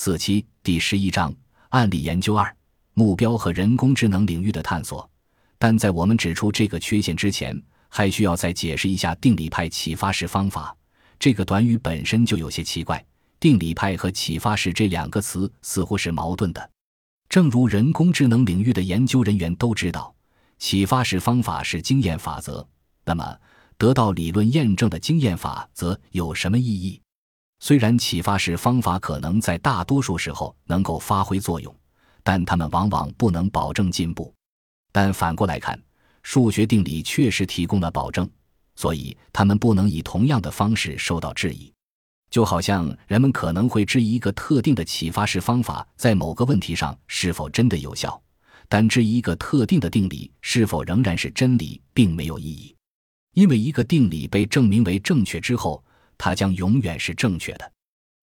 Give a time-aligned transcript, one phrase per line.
[0.00, 1.34] 四七第十一章
[1.70, 2.56] 案例研究二
[2.94, 5.10] 目标和人工智能领域的探索。
[5.58, 10.72] 但在我们指出这个缺陷之前，还需要再解释一下定理派启发式方法。
[11.18, 13.04] 这个短语本身就有些奇怪。
[13.40, 16.70] 定理派和启发式这两个词似乎是矛盾的。
[17.28, 20.14] 正如人工智能领域的研究人员都知道，
[20.60, 22.64] 启发式方法是经验法则。
[23.04, 23.36] 那么，
[23.76, 27.02] 得到理论验证的经验法则有什么意义？
[27.60, 31.74] 虽然启发式方法可能在大多数时候能够发挥作用，
[32.22, 34.32] 但它们往往不能保证进步。
[34.92, 35.80] 但反过来看，
[36.22, 38.28] 数学定理确实提供了保证，
[38.76, 41.72] 所以它们不能以同样的方式受到质疑。
[42.30, 48.20] 就好像人们可能会质疑一个特定的启发式方法在某个问题上是否真的有效，
[48.68, 52.76] 但质疑一个特定的定理是否仍然是真理并没有意义，
[53.34, 55.82] 因为一个定理被证明为正确之后。
[56.18, 57.72] 它将永远是正确的。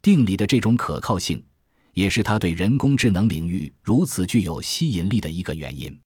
[0.00, 1.44] 定理的这种可靠性，
[1.92, 6.00] 也是它对人工智能领域如此具有吸引力的一个原因。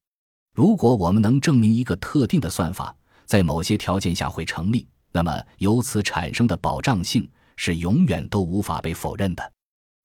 [0.53, 2.93] 如果我们能证明一个特定的算法
[3.25, 9.53] 在某些条件下会成立，那么由此产生的保障性是永远都无法被否认的。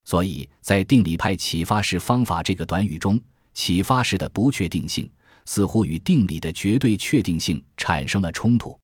[0.04, 3.20] 所以在定理派启发式方法这个短语中，
[3.54, 5.10] 启发式的不确定性
[5.46, 8.78] 似乎与定理的绝对确定性产生了冲突。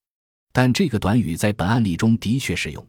[0.58, 2.82] 但这个短语在本案例中的确适用，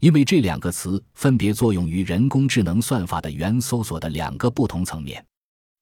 [0.00, 5.24] 因为这两个词分别作用于人工智能算法的原搜索的两个不同层面。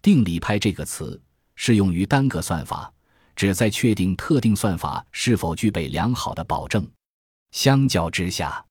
[0.00, 1.20] 定理派这个词
[1.56, 2.88] 适用于单个算法，
[3.34, 6.88] 旨在确定特定算法是否具备良好的保证。
[7.50, 8.64] 相较之下，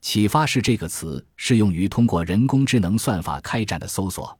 [0.00, 4.34] 启发式这个词适用于通过人工智能算法开展的搜索，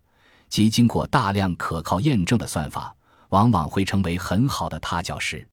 [0.49, 2.97] 即经过大量可靠验证的算法，
[3.29, 5.47] 往往会成为很好的踏脚石。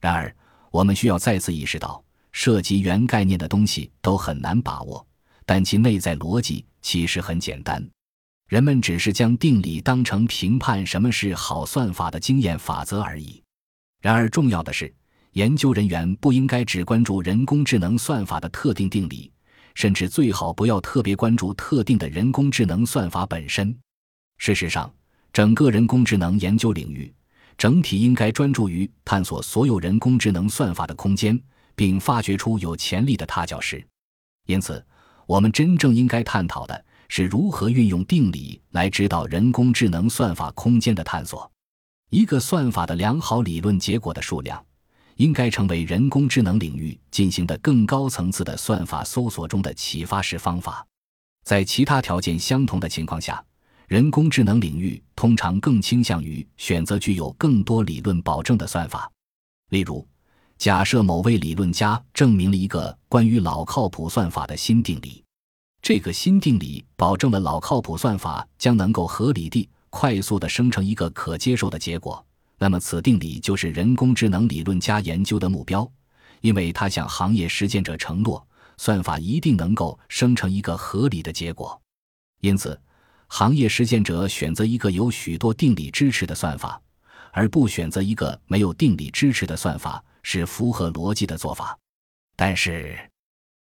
[0.00, 0.34] 然而，
[0.72, 5.06] 我们需要再次意识到，涉及原概念的东西都很难把握，
[5.44, 7.86] 但其内在逻辑其实很简单。
[8.48, 13.42] 人们只是将定理当成评判什么是好算法的经验法则而已。
[14.00, 14.92] 然而，重要的是，
[15.32, 19.30] 研究人员不应该只关注人工智能算法的特定定理，
[19.74, 23.76] 甚至最好不要特别关注特定的人工智能算法本身。
[24.38, 24.92] 事实上，
[25.34, 27.12] 整个人工智能研究领域。
[27.56, 31.40] 整体应该专注于探索所有人工智能算法的空间，
[31.74, 33.84] 并发掘出有潜力的踏脚石。
[34.46, 34.84] 因此，
[35.26, 41.50] 我们真正应该探讨的是如何运用定理来指导人工智能算法空间的探索。
[42.10, 44.64] 一个算法的良好理论结果的数量，
[45.16, 50.86] 应该成为人工智能领域进行的更高层次的算法搜索中的启发式方法。
[51.44, 53.44] 在其他条件相同的情况下。
[53.92, 59.12] 人工智能领域通常更倾向于选择具有更多理论保证的算法。
[59.68, 60.08] 例如，
[60.56, 65.22] 假设某位理论家证明了一个关于老靠谱算法的新定理，
[65.82, 72.24] 这个新定理保证了老靠谱算法将能够合理地、快速地生成一个可接受的结果，
[72.56, 75.86] 那么此定理就是人工智能理论家研究的目标，
[76.40, 78.42] 因为他向行业实践者承诺，
[78.78, 81.78] 算法一定能够生成一个合理的结果。
[82.40, 82.80] 因此。
[83.34, 86.78] 行业实践者选择一个有许多定理支持的算法，
[87.30, 91.74] 而不选择一个没有定理支持的算法，是符合逻辑的做法。
[92.36, 92.94] 但是，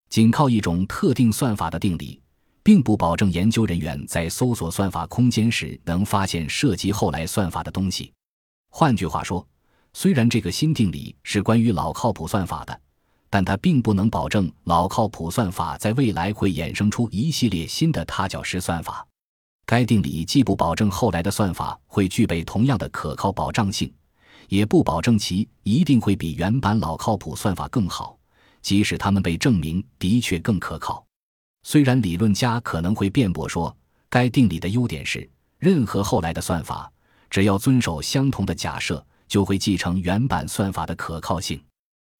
[0.09, 2.22] 仅靠一种特定算法的定理，
[2.62, 8.12] 并不保证研究人员在搜索算法空间时能发现涉及后来算法的东西。
[8.70, 9.48] 换句话说，
[9.94, 12.78] 虽然这个新定理是关于老靠谱算法的，
[13.30, 19.08] 但它并不能保证老靠谱算法在未来会衍生出一系列新的踏脚石算法。
[19.66, 23.94] 该定理既不保证后来的算法会具备同样的可靠保障性，
[24.50, 28.18] 也不保证其一定会比原版老靠谱算法更好，
[28.62, 31.06] 即使它们被证明的确更可靠。
[31.64, 33.76] 虽然理论家可能会辩驳说，
[34.10, 36.92] 该定理的优点是任何后来的算法
[37.30, 41.64] 只要遵守相同的假设，就会继承原版算法的可靠性，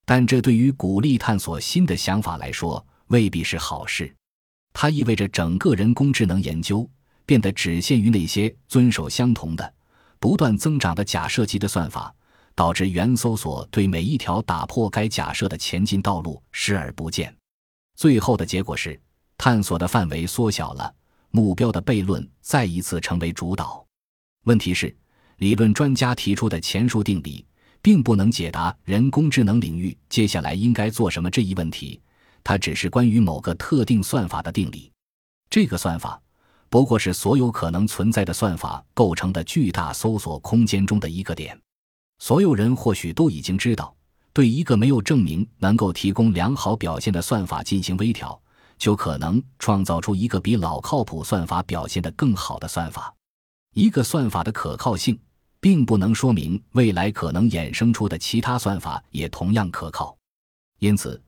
[0.06, 4.16] 但这对于鼓励探索新的想法来说未必是好事。
[4.72, 6.90] 它意味着整个人工智能研究。
[7.32, 9.74] 变得只限于那些遵守相同的、
[10.20, 12.14] 不断增长的假设集的算法，
[12.56, 17.34] 导致原搜索对每一条打破该假设的前进道路视而不见。
[17.96, 19.00] 最后的结果是，
[19.38, 20.94] 探索的范围缩小了，
[21.30, 23.82] 目标的悖论再一次成为主导。
[24.44, 24.94] 问题是，
[25.38, 27.46] 理论专家提出的前述定理
[27.82, 32.02] 并不能解答人工智能领域接下来应该做什么这一问题，
[32.44, 34.92] 它只是关于某个特定算法的定理。
[35.50, 36.22] 这个算法。
[36.72, 41.60] 不过是所有可能存在的算法构成的巨大搜索空间中的一个点。
[42.20, 43.94] 所有人或许都已经知道，
[44.32, 48.42] 对一个没有证明能够提供良好表现的算法进行微调，
[48.78, 53.14] 就可能创造出一个比老靠谱算法表现得更好的算法。
[53.74, 55.20] 一个算法的可靠性，
[55.60, 60.16] 并不能说明未来可能衍生出的其他算法也同样可靠。
[60.80, 61.22] 因此，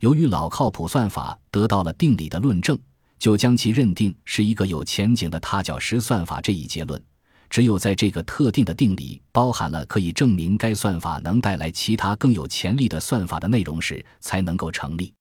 [0.00, 2.78] 由于老靠谱算法得到了定理的论证，
[3.20, 6.40] 就将其认定是一个有前景的踏脚石算法。
[6.40, 7.00] 这一结论，
[7.48, 15.14] 只有在这个特定的定理包含了可以证明该算法能带来其他更有潜力的算法的内容时，才能够成立。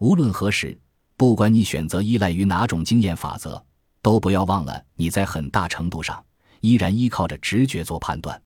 [0.00, 0.78] 无论何时，
[1.16, 3.64] 不管你选择依赖于哪种经验法则。
[4.02, 6.24] 都不要忘了，你在很大程度上
[6.60, 8.40] 依然依靠着直觉做判断。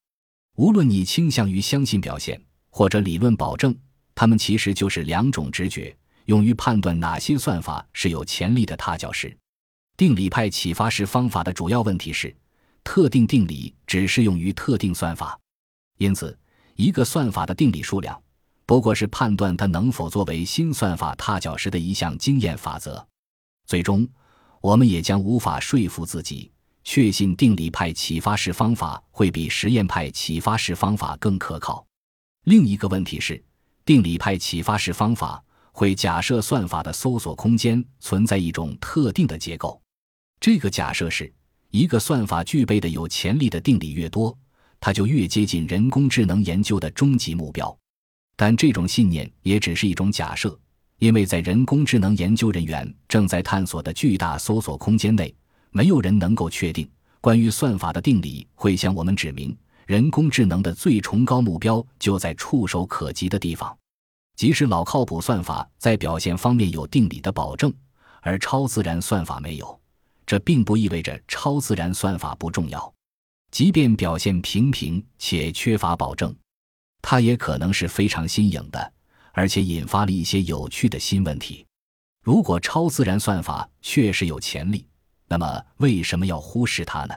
[0.56, 3.76] 无论你倾向于相信表现或者理论保证，
[4.14, 5.94] 它们其实就是两种直觉，
[6.30, 9.36] 用于判断哪些算法是有潜力的踏脚石。
[9.96, 12.32] 定理派启发式方法的主要问题是，
[12.84, 15.36] 特定定理只适用于特定算法，
[15.98, 16.38] 因此，
[16.76, 18.16] 一个算法的定理数量
[18.64, 23.04] 不过是判断它能否作为新算法踏脚石的一项经验法则。
[23.66, 24.08] 最终。
[24.62, 26.52] 我们也将无法说服自己，
[26.84, 31.82] 确信定理派启发式方法会比实验派启发式方法更可靠。
[32.44, 33.42] 另一个问题是，
[33.86, 35.42] 定理派启发式方法
[35.72, 39.80] 会假设算法的搜索空间存在一种特定的结构。
[40.40, 41.32] 这个假设是，
[41.70, 44.36] 一个算法具备的有潜力的定理越多，
[44.80, 47.76] 它就越接近人工智能研究的终极目标。
[48.36, 50.58] 但这种信念也只是一种假设。
[50.98, 55.34] 因为在人工智能研究人员正在探索的巨大搜索空间内，
[55.70, 56.86] 没有人能够确定
[57.22, 59.56] 关于算法的定理会向我们指明
[59.86, 63.74] 人工智能的最崇高目标就在触手可及的地方。
[64.40, 67.70] 即使老靠谱算法在表现方面有定理的保证，
[68.22, 69.80] 而超自然算法没有，
[70.24, 72.90] 这并不意味着超自然算法不重要。
[73.50, 76.34] 即便表现平平且缺乏保证，
[77.02, 78.92] 它也可能是非常新颖的。
[79.32, 81.66] 而且引发了一些有趣的新问题。
[82.24, 84.86] 如果超自然算法确实有潜力，
[85.28, 87.14] 那么为什么要忽视它呢？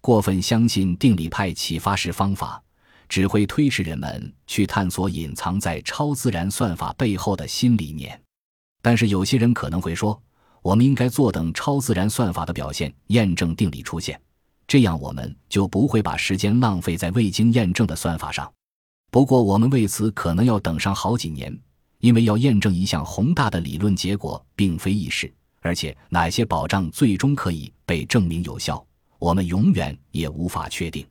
[0.00, 2.62] 过分相信定理派启发式方法，
[3.08, 8.20] 只会推迟人们去探索隐藏在超自然算法背后的新理念。
[8.82, 10.20] 但是有些人可能会说，
[10.62, 14.20] 我们应该坐等超自然算法的表现验证定理出现，
[14.66, 18.50] 这样我们就不会把时间浪费在未经验证的算法上。
[19.10, 21.56] 不过，我们为此可能要等上好几年，
[22.00, 28.84] 因为要验证一项宏大的理论结果并非易事，而且哪些保障最终可以被证明有效，
[29.18, 31.06] 我们永远也无法确定。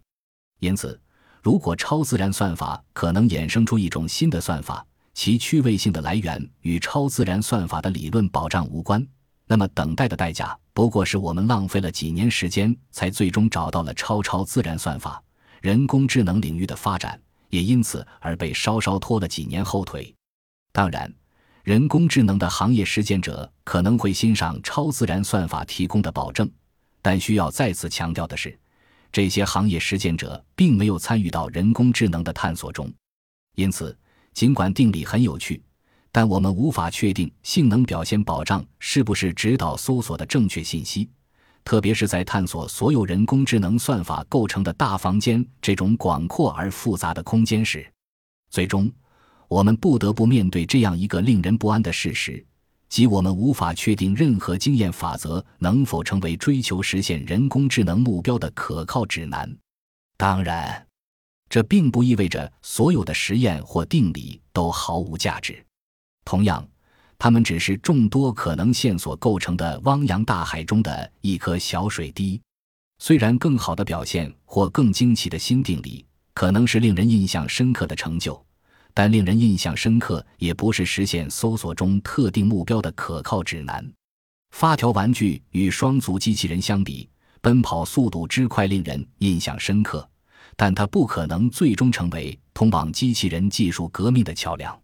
[0.60, 1.00] 因此，
[1.44, 9.06] 如果超自然算法可能衍生出一种新的算法，其趣味性的来源与超自然算法的理论保障无关，
[9.46, 15.22] 那么等待的代价不过是我们浪费了几年时间才最终找到了超超自然算法。
[15.62, 17.20] 人工智能领域的发展。
[17.50, 20.12] 也因此而被稍稍拖了几年后腿。
[20.72, 21.14] 当然，
[21.64, 26.50] 人工智能的行业实践者可能会欣赏超自然算法提供的保证，
[27.00, 28.58] 但需要再次强调的是，
[29.14, 32.92] 这些行业实践者并没有参与到人工智能的探索中。
[33.56, 33.98] 因此，
[34.34, 35.62] 尽管定理很有趣，
[36.12, 41.08] 但我们无法确定性能表现保障是不是指导搜索的正确信息。
[41.64, 47.90] 特别是在探索所有人工智能算法构成的大房间这种广阔而复杂的空间时，
[48.50, 48.92] 最终，
[49.48, 52.46] 我们不得不面对这样一个令人不安的事实：
[52.94, 59.52] 即我们无法确定任何经验法则能否成为追求实现人工智能目标的可靠指南。
[60.16, 60.86] 当然，
[61.50, 65.66] 这并不意味着所有的实验或定理都毫无价值。
[66.24, 66.64] 同样。
[67.18, 72.40] 它们只是众多可能线索构成的汪洋大海中的一颗小水滴。
[73.00, 78.46] 虽然更好的表现或更惊奇的新定理可能是令人印象深刻的成就，
[78.94, 83.92] 但令人印象深刻也不是实现搜索中特定目标的可靠指南。
[84.52, 87.10] 发条玩具与双足机器人相比，
[87.42, 90.08] 奔跑速度之快令人印象深刻，
[90.56, 94.80] 但它不可能最终成为通往机器人技术革命的桥梁。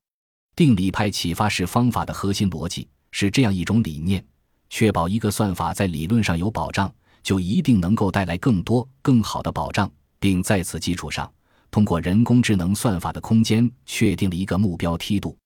[0.56, 4.26] 定理派启发式方法的核心逻辑是这样一种理念：
[4.70, 9.90] 确保一个算法在理论上有保障，就一定能够带来更多、更好的保障，
[10.20, 11.32] 并在此基础上，
[11.72, 15.38] 通过人工智能算法的空间确定了一个目标梯度。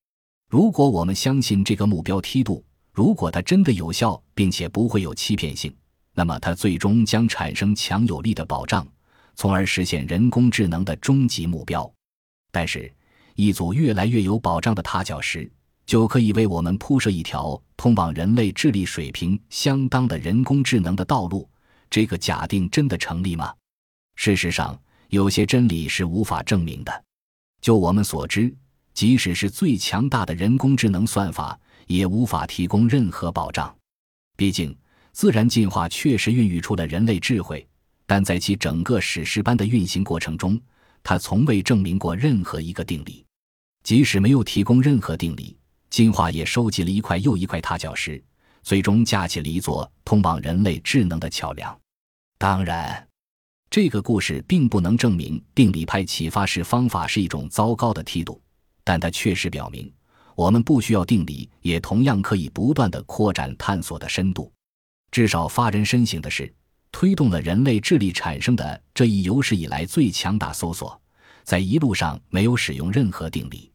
[0.50, 5.76] 如果我们相信这个目标梯度，如果它真的有效并且不会有欺骗性，
[6.14, 8.88] 那么它最终将产生强有力的保障，
[9.36, 11.92] 从而实现人工智能的终极目标。
[12.52, 12.92] 但是，
[13.36, 15.52] 一组越来越有保障的踏脚石，
[15.88, 21.50] 就可以为我们铺设一条通往人类智力水平相当的人工智能的道路。
[21.90, 23.52] 这个假定真的成立吗？
[24.16, 24.80] 事实上，
[25.14, 27.04] 有些真理是无法证明的。
[27.62, 28.52] 就我们所知，
[28.96, 33.74] 即使是最强大的人工智能算法，也无法提供任何保障。
[34.36, 34.76] 毕竟，
[35.12, 37.64] 自然进化确实孕育出了人类智慧，
[38.08, 40.60] 但在其整个史诗般的运行过程中，
[41.04, 43.24] 它从未证明过任何一个定理。
[43.84, 45.56] 即使没有提供任何定理，
[45.92, 48.20] 进化也收集了一块又一块踏脚石，
[48.64, 51.80] 最终架起了一座通往人类智能的桥梁。
[52.40, 53.08] 当然，
[53.74, 58.40] 这个故事并不能证明定理派启发式方法是一种糟糕的梯度，
[58.84, 59.92] 但它确实表明，
[60.36, 64.54] 我们不需要定理，也同样可以不断的扩展探索的深度。
[65.10, 66.54] 至少发人深省的是，
[66.92, 71.02] 推动了人类智力产生的这一有史以来最强大搜索，
[71.44, 73.72] 在一路上没有使用任何定理。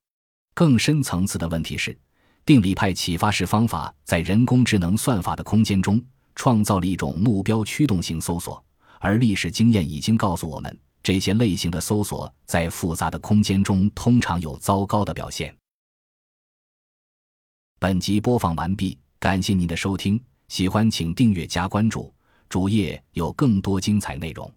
[0.54, 1.98] 更深层次的问题是，
[2.46, 6.00] 定理派启发式方法在人工智能算法的空间中
[6.36, 8.64] 创造了一种目标驱动性搜索，
[9.00, 15.54] 而历史经验已经告诉我们，这些类型的搜索在复杂的空间中通常有糟糕的表现。
[17.78, 20.20] 本集播放完毕，感谢您的收听。
[20.48, 22.12] 喜欢请订阅加关注，
[22.48, 24.52] 主页有更多精彩内容。